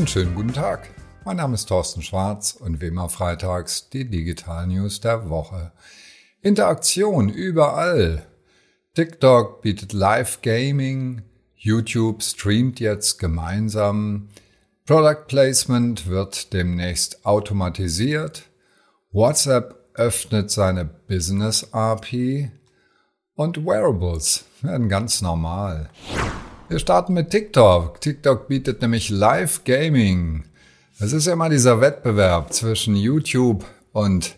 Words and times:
Einen 0.00 0.06
schönen 0.06 0.34
guten 0.34 0.54
Tag. 0.54 0.88
Mein 1.26 1.36
Name 1.36 1.52
ist 1.56 1.66
Thorsten 1.66 2.00
Schwarz 2.00 2.52
und 2.52 2.80
wie 2.80 2.86
immer 2.86 3.10
freitags 3.10 3.90
die 3.90 4.08
Digital 4.08 4.66
News 4.66 5.02
der 5.02 5.28
Woche. 5.28 5.72
Interaktion 6.40 7.28
überall. 7.28 8.26
TikTok 8.94 9.60
bietet 9.60 9.92
Live 9.92 10.40
Gaming, 10.40 11.20
YouTube 11.54 12.22
streamt 12.22 12.80
jetzt 12.80 13.18
gemeinsam, 13.18 14.30
Product 14.86 15.26
Placement 15.28 16.06
wird 16.06 16.54
demnächst 16.54 17.26
automatisiert, 17.26 18.44
WhatsApp 19.12 19.74
öffnet 19.92 20.50
seine 20.50 20.86
Business 20.86 21.74
API 21.74 22.50
und 23.34 23.66
Wearables 23.66 24.46
werden 24.62 24.88
ganz 24.88 25.20
normal. 25.20 25.90
Wir 26.70 26.78
starten 26.78 27.14
mit 27.14 27.30
TikTok. 27.30 28.00
TikTok 28.00 28.46
bietet 28.46 28.80
nämlich 28.80 29.10
Live 29.10 29.64
Gaming. 29.64 30.44
Es 31.00 31.12
ist 31.12 31.26
ja 31.26 31.32
immer 31.32 31.48
dieser 31.48 31.80
Wettbewerb 31.80 32.52
zwischen 32.52 32.94
YouTube 32.94 33.64
und 33.90 34.36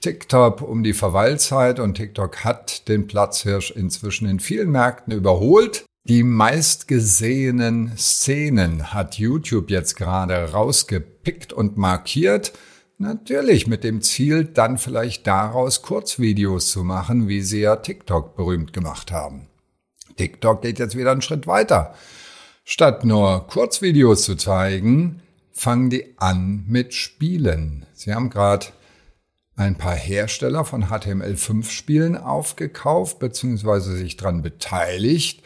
TikTok 0.00 0.62
um 0.62 0.84
die 0.84 0.92
Verweilzeit 0.92 1.80
und 1.80 1.94
TikTok 1.94 2.44
hat 2.44 2.86
den 2.86 3.08
Platzhirsch 3.08 3.72
inzwischen 3.72 4.28
in 4.28 4.38
vielen 4.38 4.70
Märkten 4.70 5.12
überholt. 5.12 5.84
Die 6.04 6.22
meistgesehenen 6.22 7.96
Szenen 7.96 8.94
hat 8.94 9.18
YouTube 9.18 9.68
jetzt 9.68 9.96
gerade 9.96 10.52
rausgepickt 10.52 11.52
und 11.52 11.78
markiert. 11.78 12.52
Natürlich 12.98 13.66
mit 13.66 13.82
dem 13.82 14.02
Ziel, 14.02 14.44
dann 14.44 14.78
vielleicht 14.78 15.26
daraus 15.26 15.82
Kurzvideos 15.82 16.70
zu 16.70 16.84
machen, 16.84 17.26
wie 17.26 17.40
sie 17.40 17.62
ja 17.62 17.74
TikTok 17.74 18.36
berühmt 18.36 18.72
gemacht 18.72 19.10
haben. 19.10 19.48
TikTok 20.16 20.62
geht 20.62 20.78
jetzt 20.78 20.96
wieder 20.96 21.12
einen 21.12 21.22
Schritt 21.22 21.46
weiter. 21.46 21.94
Statt 22.64 23.04
nur 23.04 23.46
Kurzvideos 23.48 24.22
zu 24.22 24.36
zeigen, 24.36 25.20
fangen 25.52 25.90
die 25.90 26.14
an 26.18 26.64
mit 26.66 26.94
Spielen. 26.94 27.86
Sie 27.92 28.14
haben 28.14 28.30
gerade 28.30 28.66
ein 29.56 29.76
paar 29.76 29.94
Hersteller 29.94 30.64
von 30.64 30.86
HTML5-Spielen 30.86 32.16
aufgekauft 32.16 33.18
bzw. 33.18 33.96
sich 33.96 34.16
daran 34.16 34.42
beteiligt. 34.42 35.42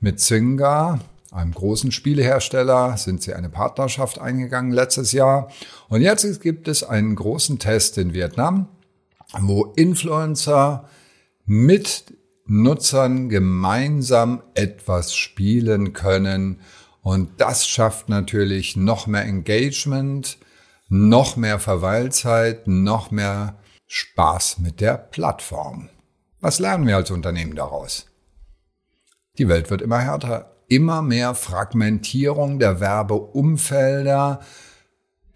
Mit 0.00 0.20
Zynga, 0.20 1.00
einem 1.32 1.52
großen 1.52 1.90
Spielehersteller, 1.90 2.96
sind 2.96 3.22
sie 3.22 3.34
eine 3.34 3.48
Partnerschaft 3.48 4.18
eingegangen 4.18 4.72
letztes 4.72 5.12
Jahr. 5.12 5.50
Und 5.88 6.02
jetzt 6.02 6.42
gibt 6.42 6.68
es 6.68 6.84
einen 6.84 7.14
großen 7.16 7.58
Test 7.58 7.96
in 7.96 8.12
Vietnam, 8.12 8.68
wo 9.38 9.64
Influencer 9.76 10.88
mit 11.46 12.12
Nutzern 12.46 13.28
gemeinsam 13.28 14.42
etwas 14.54 15.14
spielen 15.14 15.92
können. 15.92 16.60
Und 17.02 17.40
das 17.40 17.66
schafft 17.68 18.08
natürlich 18.08 18.76
noch 18.76 19.06
mehr 19.06 19.24
Engagement, 19.24 20.38
noch 20.88 21.36
mehr 21.36 21.58
Verweilzeit, 21.58 22.66
noch 22.66 23.10
mehr 23.10 23.58
Spaß 23.86 24.58
mit 24.58 24.80
der 24.80 24.96
Plattform. 24.96 25.88
Was 26.40 26.58
lernen 26.58 26.86
wir 26.86 26.96
als 26.96 27.10
Unternehmen 27.10 27.54
daraus? 27.54 28.06
Die 29.38 29.48
Welt 29.48 29.70
wird 29.70 29.82
immer 29.82 30.00
härter, 30.00 30.56
immer 30.68 31.02
mehr 31.02 31.34
Fragmentierung 31.34 32.58
der 32.58 32.80
Werbeumfelder, 32.80 34.40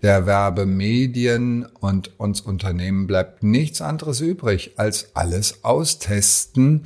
der 0.02 0.26
Werbemedien 0.26 1.66
und 1.66 2.18
uns 2.18 2.40
Unternehmen 2.40 3.06
bleibt 3.06 3.42
nichts 3.42 3.80
anderes 3.80 4.20
übrig, 4.20 4.72
als 4.76 5.14
alles 5.14 5.64
austesten, 5.64 6.84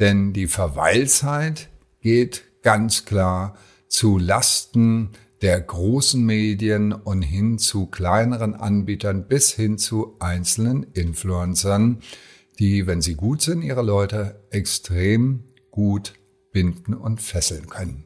denn 0.00 0.32
die 0.32 0.46
Verweilzeit 0.46 1.68
geht 2.00 2.44
ganz 2.62 3.04
klar 3.04 3.56
zu 3.88 4.18
Lasten 4.18 5.10
der 5.42 5.60
großen 5.60 6.24
Medien 6.24 6.92
und 6.92 7.22
hin 7.22 7.58
zu 7.58 7.86
kleineren 7.86 8.54
Anbietern 8.54 9.28
bis 9.28 9.52
hin 9.52 9.78
zu 9.78 10.16
einzelnen 10.18 10.84
Influencern, 10.94 12.00
die, 12.58 12.86
wenn 12.86 13.02
sie 13.02 13.14
gut 13.14 13.42
sind, 13.42 13.62
ihre 13.62 13.82
Leute 13.82 14.40
extrem 14.50 15.44
gut 15.70 16.14
binden 16.52 16.94
und 16.94 17.20
fesseln 17.20 17.68
können. 17.68 18.04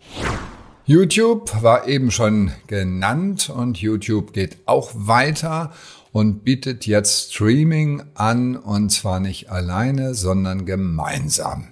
YouTube 0.91 1.62
war 1.62 1.87
eben 1.87 2.11
schon 2.11 2.51
genannt 2.67 3.49
und 3.49 3.78
YouTube 3.78 4.33
geht 4.33 4.56
auch 4.67 4.91
weiter 4.93 5.73
und 6.11 6.43
bietet 6.43 6.84
jetzt 6.84 7.33
Streaming 7.33 8.03
an 8.15 8.56
und 8.56 8.91
zwar 8.91 9.21
nicht 9.21 9.53
alleine, 9.53 10.15
sondern 10.15 10.67
gemeinsam. 10.67 11.69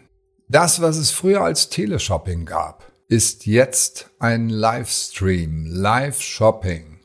Das, 0.48 0.80
was 0.80 0.98
es 0.98 1.10
früher 1.10 1.42
als 1.42 1.68
Teleshopping 1.68 2.44
gab, 2.44 2.92
ist 3.08 3.44
jetzt 3.46 4.08
ein 4.20 4.50
Livestream, 4.50 5.66
Live-Shopping. 5.66 7.00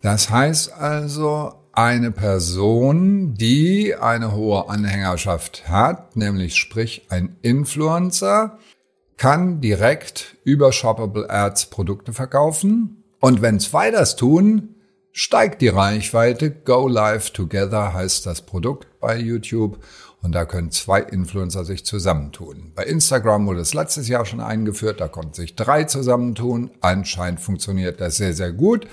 Das 0.00 0.30
heißt 0.30 0.72
also, 0.72 1.54
eine 1.70 2.10
Person, 2.10 3.34
die 3.34 3.94
eine 3.94 4.32
hohe 4.32 4.68
Anhängerschaft 4.68 5.68
hat, 5.68 6.16
nämlich 6.16 6.56
sprich 6.56 7.06
ein 7.08 7.36
Influencer, 7.40 8.58
kann 9.16 9.60
direkt 9.60 10.36
über 10.44 10.72
Shoppable 10.72 11.28
Ads 11.30 11.66
Produkte 11.66 12.12
verkaufen. 12.12 13.04
Und 13.20 13.42
wenn 13.42 13.60
zwei 13.60 13.90
das 13.90 14.16
tun, 14.16 14.74
steigt 15.12 15.62
die 15.62 15.68
Reichweite. 15.68 16.50
Go 16.50 16.88
Live 16.88 17.30
Together 17.30 17.94
heißt 17.94 18.26
das 18.26 18.42
Produkt 18.42 18.88
bei 19.00 19.16
YouTube. 19.16 19.78
Und 20.22 20.32
da 20.32 20.44
können 20.44 20.70
zwei 20.70 21.00
Influencer 21.00 21.64
sich 21.64 21.84
zusammentun. 21.84 22.70
Bei 22.76 22.84
Instagram 22.84 23.46
wurde 23.46 23.60
es 23.60 23.74
letztes 23.74 24.06
Jahr 24.06 24.24
schon 24.24 24.40
eingeführt, 24.40 25.00
da 25.00 25.08
konnten 25.08 25.34
sich 25.34 25.56
drei 25.56 25.82
zusammentun. 25.82 26.70
Anscheinend 26.80 27.40
funktioniert 27.40 28.00
das 28.00 28.18
sehr, 28.18 28.32
sehr 28.32 28.52
gut. 28.52 28.86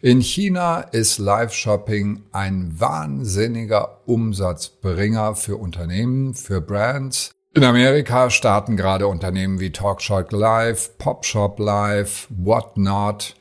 In 0.00 0.20
China 0.20 0.80
ist 0.80 1.18
Live-Shopping 1.18 2.22
ein 2.30 2.72
wahnsinniger 2.78 4.02
Umsatzbringer 4.06 5.34
für 5.34 5.56
Unternehmen, 5.56 6.34
für 6.34 6.60
Brands. 6.60 7.32
In 7.56 7.64
Amerika 7.64 8.28
starten 8.28 8.76
gerade 8.76 9.06
Unternehmen 9.06 9.60
wie 9.60 9.72
Talkshop 9.72 10.30
Live, 10.30 10.98
Popshop 10.98 11.58
Live, 11.58 12.26
Whatnot. 12.28 13.34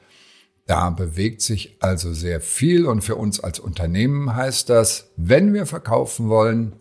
Da 0.68 0.90
bewegt 0.90 1.42
sich 1.42 1.76
also 1.82 2.14
sehr 2.14 2.40
viel 2.40 2.86
und 2.86 3.02
für 3.02 3.18
uns 3.18 3.42
als 3.42 3.60
Unternehmen 3.60 4.34
heißt 4.34 4.70
das, 4.70 5.12
wenn 5.18 5.54
wir 5.54 5.66
verkaufen 5.66 6.30
wollen, 6.30 6.78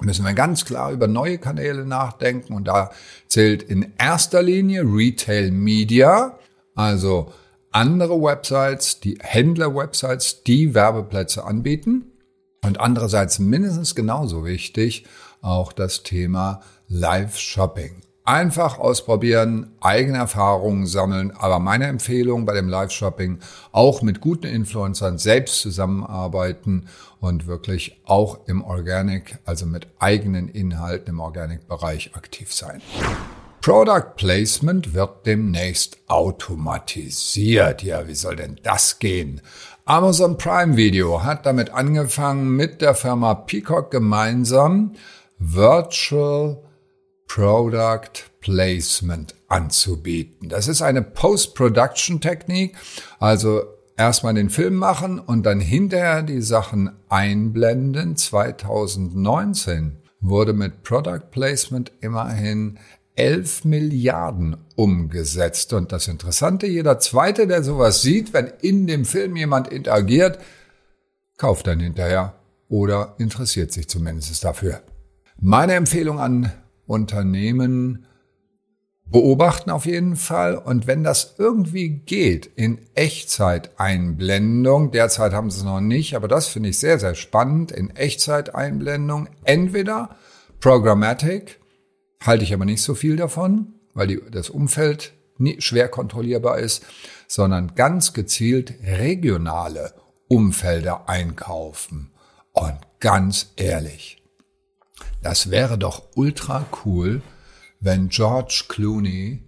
müssen 0.00 0.24
wir 0.24 0.32
ganz 0.32 0.64
klar 0.64 0.90
über 0.90 1.06
neue 1.06 1.36
Kanäle 1.36 1.84
nachdenken 1.84 2.54
und 2.54 2.64
da 2.64 2.92
zählt 3.28 3.62
in 3.62 3.92
erster 3.98 4.42
Linie 4.42 4.84
Retail 4.84 5.50
Media, 5.50 6.38
also 6.74 7.30
andere 7.72 8.22
Websites, 8.22 9.00
die 9.00 9.18
Händler-Websites, 9.20 10.44
die 10.44 10.72
Werbeplätze 10.72 11.44
anbieten 11.44 12.10
und 12.64 12.80
andererseits 12.80 13.38
mindestens 13.38 13.94
genauso 13.94 14.46
wichtig 14.46 15.04
auch 15.40 15.72
das 15.72 16.02
Thema 16.02 16.60
Live-Shopping. 16.88 18.02
Einfach 18.24 18.78
ausprobieren, 18.78 19.72
eigene 19.80 20.18
Erfahrungen 20.18 20.86
sammeln, 20.86 21.32
aber 21.32 21.58
meine 21.58 21.86
Empfehlung 21.86 22.44
bei 22.44 22.54
dem 22.54 22.68
Live-Shopping 22.68 23.38
auch 23.72 24.02
mit 24.02 24.20
guten 24.20 24.46
Influencern 24.46 25.18
selbst 25.18 25.60
zusammenarbeiten 25.60 26.86
und 27.18 27.46
wirklich 27.46 28.00
auch 28.04 28.46
im 28.46 28.62
Organic, 28.62 29.38
also 29.46 29.66
mit 29.66 29.88
eigenen 29.98 30.48
Inhalten 30.48 31.08
im 31.08 31.20
Organic-Bereich 31.20 32.14
aktiv 32.14 32.52
sein. 32.52 32.80
Product 33.62 34.16
Placement 34.16 34.94
wird 34.94 35.26
demnächst 35.26 35.98
automatisiert. 36.06 37.82
Ja, 37.82 38.08
wie 38.08 38.14
soll 38.14 38.36
denn 38.36 38.58
das 38.62 38.98
gehen? 38.98 39.42
Amazon 39.84 40.38
Prime 40.38 40.76
Video 40.76 41.24
hat 41.24 41.46
damit 41.46 41.70
angefangen, 41.70 42.56
mit 42.56 42.80
der 42.80 42.94
Firma 42.94 43.34
Peacock 43.34 43.90
gemeinsam 43.90 44.92
Virtual 45.40 46.62
Product 47.26 48.30
Placement 48.40 49.34
anzubieten. 49.48 50.50
Das 50.50 50.68
ist 50.68 50.82
eine 50.82 51.02
Post-Production-Technik, 51.02 52.76
also 53.18 53.62
erstmal 53.96 54.34
den 54.34 54.50
Film 54.50 54.74
machen 54.74 55.18
und 55.18 55.44
dann 55.44 55.58
hinterher 55.58 56.22
die 56.22 56.42
Sachen 56.42 56.90
einblenden. 57.08 58.16
2019 58.16 59.96
wurde 60.20 60.52
mit 60.52 60.82
Product 60.82 61.30
Placement 61.30 61.90
immerhin 62.00 62.78
11 63.16 63.64
Milliarden 63.64 64.58
umgesetzt. 64.76 65.72
Und 65.72 65.90
das 65.92 66.06
Interessante, 66.06 66.66
jeder 66.66 66.98
Zweite, 66.98 67.46
der 67.46 67.62
sowas 67.62 68.02
sieht, 68.02 68.34
wenn 68.34 68.52
in 68.60 68.86
dem 68.86 69.06
Film 69.06 69.36
jemand 69.36 69.68
interagiert, 69.68 70.38
kauft 71.38 71.66
dann 71.66 71.80
hinterher 71.80 72.34
oder 72.68 73.14
interessiert 73.18 73.72
sich 73.72 73.88
zumindest 73.88 74.44
dafür. 74.44 74.82
Meine 75.42 75.72
Empfehlung 75.74 76.20
an 76.20 76.52
Unternehmen, 76.86 78.04
beobachten 79.10 79.70
auf 79.70 79.86
jeden 79.86 80.16
Fall. 80.16 80.56
Und 80.56 80.86
wenn 80.86 81.02
das 81.02 81.36
irgendwie 81.38 81.88
geht, 81.88 82.46
in 82.56 82.78
Echtzeiteinblendung, 82.94 84.90
derzeit 84.90 85.32
haben 85.32 85.50
sie 85.50 85.58
es 85.60 85.64
noch 85.64 85.80
nicht, 85.80 86.14
aber 86.14 86.28
das 86.28 86.48
finde 86.48 86.68
ich 86.68 86.78
sehr, 86.78 86.98
sehr 86.98 87.14
spannend, 87.14 87.72
in 87.72 87.90
Echtzeiteinblendung, 87.90 89.28
entweder 89.44 90.16
Programmatic, 90.60 91.58
halte 92.22 92.44
ich 92.44 92.52
aber 92.52 92.66
nicht 92.66 92.82
so 92.82 92.94
viel 92.94 93.16
davon, 93.16 93.74
weil 93.94 94.06
die, 94.08 94.20
das 94.30 94.50
Umfeld 94.50 95.14
schwer 95.58 95.88
kontrollierbar 95.88 96.58
ist, 96.58 96.84
sondern 97.26 97.74
ganz 97.74 98.12
gezielt 98.12 98.74
regionale 98.84 99.94
Umfelder 100.28 101.08
einkaufen. 101.08 102.12
Und 102.52 102.76
ganz 103.00 103.52
ehrlich, 103.56 104.19
das 105.22 105.50
wäre 105.50 105.78
doch 105.78 106.02
ultra 106.14 106.64
cool, 106.84 107.22
wenn 107.80 108.08
George 108.08 108.64
Clooney 108.68 109.42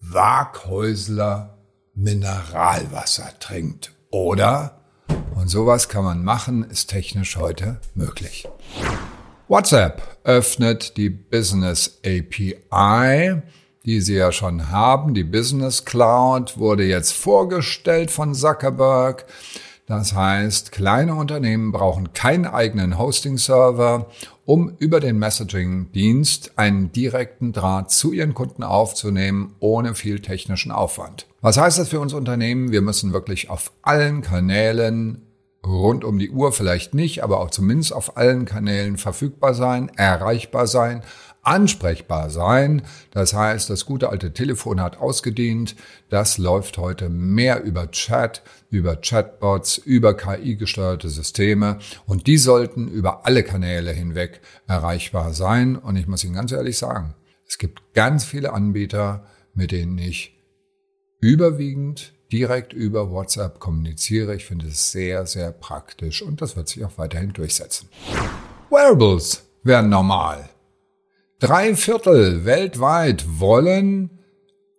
Waghäusler 0.00 1.58
Mineralwasser 1.94 3.30
trinkt. 3.38 3.92
Oder? 4.10 4.80
Und 5.34 5.48
sowas 5.48 5.88
kann 5.88 6.04
man 6.04 6.24
machen, 6.24 6.64
ist 6.64 6.90
technisch 6.90 7.36
heute 7.36 7.80
möglich. 7.94 8.48
WhatsApp 9.48 10.02
öffnet 10.24 10.96
die 10.96 11.10
Business 11.10 12.00
API, 12.04 13.42
die 13.84 14.00
sie 14.00 14.14
ja 14.14 14.32
schon 14.32 14.70
haben. 14.70 15.14
Die 15.14 15.24
Business 15.24 15.84
Cloud 15.84 16.58
wurde 16.58 16.84
jetzt 16.84 17.12
vorgestellt 17.12 18.10
von 18.10 18.34
Zuckerberg. 18.34 19.26
Das 19.86 20.14
heißt, 20.14 20.72
kleine 20.72 21.16
Unternehmen 21.16 21.72
brauchen 21.72 22.12
keinen 22.12 22.46
eigenen 22.46 22.98
Hosting-Server, 22.98 24.06
um 24.44 24.74
über 24.78 25.00
den 25.00 25.18
Messaging-Dienst 25.18 26.52
einen 26.56 26.92
direkten 26.92 27.52
Draht 27.52 27.90
zu 27.90 28.12
ihren 28.12 28.34
Kunden 28.34 28.62
aufzunehmen, 28.62 29.54
ohne 29.60 29.94
viel 29.94 30.20
technischen 30.20 30.72
Aufwand. 30.72 31.26
Was 31.40 31.56
heißt 31.56 31.78
das 31.78 31.88
für 31.88 32.00
uns 32.00 32.12
Unternehmen? 32.12 32.72
Wir 32.72 32.82
müssen 32.82 33.12
wirklich 33.12 33.50
auf 33.50 33.72
allen 33.82 34.22
Kanälen 34.22 35.22
rund 35.66 36.04
um 36.04 36.18
die 36.18 36.30
Uhr 36.30 36.52
vielleicht 36.52 36.94
nicht, 36.94 37.22
aber 37.22 37.40
auch 37.40 37.50
zumindest 37.50 37.92
auf 37.92 38.16
allen 38.16 38.44
Kanälen 38.44 38.96
verfügbar 38.96 39.54
sein, 39.54 39.90
erreichbar 39.96 40.66
sein, 40.66 41.02
ansprechbar 41.42 42.30
sein. 42.30 42.82
Das 43.10 43.34
heißt, 43.34 43.68
das 43.68 43.84
gute 43.84 44.08
alte 44.08 44.32
Telefon 44.32 44.80
hat 44.80 44.98
ausgedient. 44.98 45.76
Das 46.08 46.38
läuft 46.38 46.78
heute 46.78 47.08
mehr 47.08 47.62
über 47.62 47.90
Chat, 47.90 48.42
über 48.70 48.96
Chatbots, 48.96 49.78
über 49.78 50.16
KI-gesteuerte 50.16 51.08
Systeme 51.08 51.78
und 52.06 52.26
die 52.26 52.38
sollten 52.38 52.88
über 52.88 53.26
alle 53.26 53.42
Kanäle 53.42 53.92
hinweg 53.92 54.40
erreichbar 54.66 55.34
sein. 55.34 55.76
Und 55.76 55.96
ich 55.96 56.06
muss 56.06 56.24
Ihnen 56.24 56.34
ganz 56.34 56.52
ehrlich 56.52 56.78
sagen, 56.78 57.14
es 57.46 57.58
gibt 57.58 57.92
ganz 57.92 58.24
viele 58.24 58.52
Anbieter, 58.52 59.26
mit 59.54 59.72
denen 59.72 59.98
ich 59.98 60.38
überwiegend 61.20 62.14
direkt 62.32 62.72
über 62.72 63.10
WhatsApp 63.10 63.60
kommuniziere. 63.60 64.34
Ich 64.34 64.46
finde 64.46 64.66
es 64.66 64.90
sehr, 64.90 65.26
sehr 65.26 65.52
praktisch 65.52 66.22
und 66.22 66.40
das 66.40 66.56
wird 66.56 66.68
sich 66.68 66.84
auch 66.84 66.96
weiterhin 66.96 67.32
durchsetzen. 67.32 67.88
Wearables 68.70 69.44
werden 69.62 69.90
normal. 69.90 70.48
Drei 71.38 71.74
Viertel 71.74 72.44
weltweit 72.44 73.24
wollen 73.38 74.10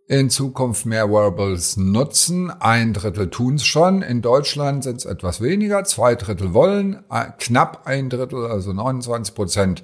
in 0.07 0.29
Zukunft 0.29 0.85
mehr 0.85 1.09
Wearables 1.09 1.77
nutzen. 1.77 2.49
Ein 2.51 2.93
Drittel 2.93 3.29
tun 3.29 3.55
es 3.55 3.65
schon. 3.65 4.01
In 4.01 4.21
Deutschland 4.21 4.83
sind 4.83 4.97
es 4.97 5.05
etwas 5.05 5.39
weniger. 5.41 5.83
Zwei 5.85 6.15
Drittel 6.15 6.53
wollen. 6.53 7.03
Knapp 7.39 7.85
ein 7.85 8.09
Drittel, 8.09 8.45
also 8.45 8.73
29 8.73 9.33
Prozent, 9.33 9.83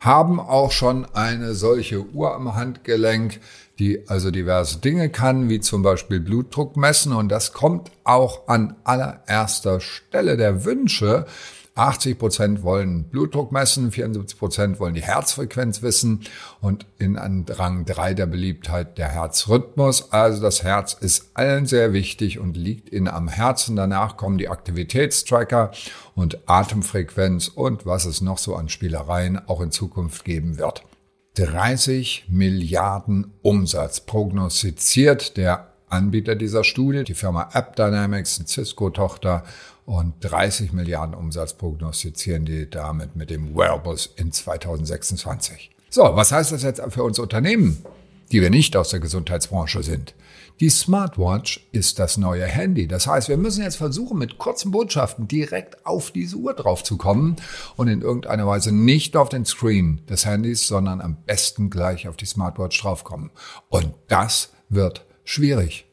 haben 0.00 0.40
auch 0.40 0.72
schon 0.72 1.06
eine 1.14 1.54
solche 1.54 2.00
Uhr 2.00 2.34
am 2.34 2.54
Handgelenk 2.54 3.40
die 3.80 4.06
also 4.08 4.30
diverse 4.30 4.78
Dinge 4.78 5.08
kann, 5.08 5.48
wie 5.48 5.58
zum 5.58 5.82
Beispiel 5.82 6.20
Blutdruck 6.20 6.76
messen. 6.76 7.14
Und 7.14 7.30
das 7.30 7.54
kommt 7.54 7.90
auch 8.04 8.46
an 8.46 8.76
allererster 8.84 9.80
Stelle 9.80 10.36
der 10.36 10.64
Wünsche. 10.66 11.24
80 11.80 12.18
Prozent 12.18 12.62
wollen 12.62 13.04
Blutdruck 13.04 13.52
messen, 13.52 13.90
74 13.90 14.38
Prozent 14.38 14.80
wollen 14.80 14.92
die 14.92 15.02
Herzfrequenz 15.02 15.80
wissen 15.80 16.20
und 16.60 16.84
in 16.98 17.16
Rang 17.16 17.86
3 17.86 18.12
der 18.12 18.26
Beliebtheit 18.26 18.98
der 18.98 19.08
Herzrhythmus. 19.08 20.12
Also 20.12 20.42
das 20.42 20.62
Herz 20.62 20.92
ist 20.92 21.30
allen 21.32 21.64
sehr 21.64 21.94
wichtig 21.94 22.38
und 22.38 22.58
liegt 22.58 22.90
innen 22.90 23.08
am 23.08 23.28
Herzen. 23.28 23.76
Danach 23.76 24.18
kommen 24.18 24.36
die 24.36 24.50
Aktivitätstracker 24.50 25.70
und 26.14 26.38
Atemfrequenz 26.46 27.48
und 27.48 27.86
was 27.86 28.04
es 28.04 28.20
noch 28.20 28.36
so 28.36 28.56
an 28.56 28.68
Spielereien 28.68 29.40
auch 29.48 29.62
in 29.62 29.70
Zukunft 29.70 30.26
geben 30.26 30.58
wird. 30.58 30.84
30 31.36 32.26
Milliarden 32.28 33.32
Umsatz 33.40 34.00
prognostiziert 34.00 35.38
der 35.38 35.69
Anbieter 35.90 36.34
dieser 36.36 36.64
Studie, 36.64 37.04
die 37.04 37.14
Firma 37.14 37.50
AppDynamics, 37.52 38.38
eine 38.38 38.48
Cisco-Tochter, 38.48 39.44
und 39.86 40.14
30 40.20 40.72
Milliarden 40.72 41.16
Umsatz 41.16 41.54
prognostizieren 41.54 42.44
die 42.44 42.70
damit 42.70 43.16
mit 43.16 43.28
dem 43.28 43.56
Wearables 43.56 44.08
in 44.14 44.30
2026. 44.30 45.70
So, 45.88 46.02
was 46.14 46.30
heißt 46.30 46.52
das 46.52 46.62
jetzt 46.62 46.80
für 46.90 47.02
uns 47.02 47.18
Unternehmen, 47.18 47.84
die 48.30 48.40
wir 48.40 48.50
nicht 48.50 48.76
aus 48.76 48.90
der 48.90 49.00
Gesundheitsbranche 49.00 49.82
sind? 49.82 50.14
Die 50.60 50.68
Smartwatch 50.68 51.66
ist 51.72 51.98
das 51.98 52.18
neue 52.18 52.44
Handy. 52.44 52.86
Das 52.86 53.06
heißt, 53.06 53.28
wir 53.28 53.38
müssen 53.38 53.64
jetzt 53.64 53.76
versuchen, 53.76 54.18
mit 54.18 54.38
kurzen 54.38 54.70
Botschaften 54.70 55.26
direkt 55.26 55.84
auf 55.84 56.12
diese 56.12 56.36
Uhr 56.36 56.54
drauf 56.54 56.84
zu 56.84 56.96
kommen 56.96 57.34
und 57.76 57.88
in 57.88 58.02
irgendeiner 58.02 58.46
Weise 58.46 58.70
nicht 58.70 59.16
auf 59.16 59.30
den 59.30 59.46
Screen 59.46 60.06
des 60.06 60.26
Handys, 60.26 60.68
sondern 60.68 61.00
am 61.00 61.16
besten 61.26 61.70
gleich 61.70 62.06
auf 62.06 62.16
die 62.16 62.26
Smartwatch 62.26 62.80
draufkommen. 62.80 63.30
Und 63.70 63.94
das 64.06 64.50
wird 64.68 65.04
schwierig. 65.30 65.86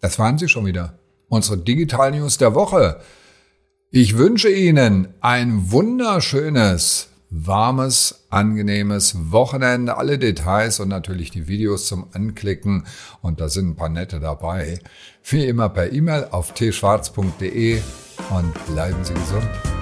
Das 0.00 0.18
waren 0.18 0.38
sie 0.38 0.48
schon 0.48 0.66
wieder. 0.66 0.98
Unsere 1.28 1.58
Digital 1.58 2.12
News 2.12 2.38
der 2.38 2.54
Woche. 2.54 3.00
Ich 3.90 4.16
wünsche 4.16 4.48
Ihnen 4.48 5.08
ein 5.20 5.72
wunderschönes 5.72 7.08
warmes, 7.30 8.26
angenehmes 8.30 9.32
Wochenende. 9.32 9.96
Alle 9.96 10.18
Details 10.18 10.78
und 10.78 10.88
natürlich 10.88 11.30
die 11.30 11.48
Videos 11.48 11.86
zum 11.86 12.06
Anklicken. 12.12 12.86
Und 13.20 13.40
da 13.40 13.48
sind 13.48 13.70
ein 13.70 13.76
paar 13.76 13.88
nette 13.88 14.20
dabei. 14.20 14.78
Wie 15.24 15.44
immer 15.46 15.68
per 15.68 15.92
E-Mail 15.92 16.28
auf 16.30 16.54
tschwarz.de 16.54 17.80
und 18.30 18.66
bleiben 18.66 19.04
Sie 19.04 19.14
gesund. 19.14 19.75